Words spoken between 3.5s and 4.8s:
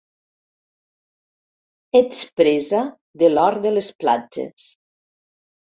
de les platges.